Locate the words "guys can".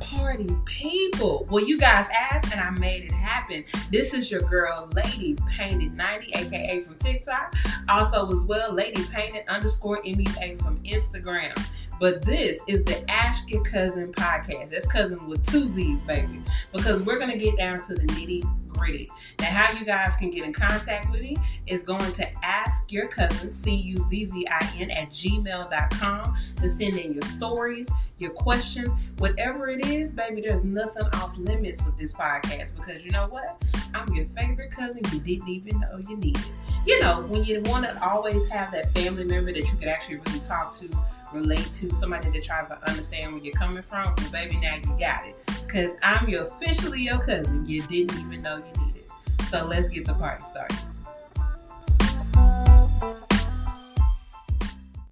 19.84-20.30